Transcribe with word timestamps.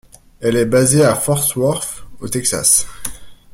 Elle 0.39 0.55
est 0.55 0.65
basée 0.65 1.05
à 1.05 1.13
Fort 1.13 1.47
Worth 1.55 2.05
au 2.21 2.27
Texas. 2.27 2.87